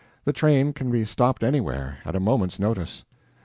[0.25, 3.05] The train can be stopped anywhere, at a moment's notice.